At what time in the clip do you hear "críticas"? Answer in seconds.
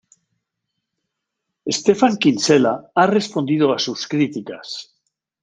4.07-4.89